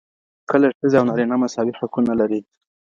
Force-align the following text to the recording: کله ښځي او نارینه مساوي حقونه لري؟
کله 0.49 0.67
ښځي 0.77 0.95
او 0.99 1.05
نارینه 1.07 1.35
مساوي 1.43 1.73
حقونه 1.79 2.13
لري؟ 2.21 2.39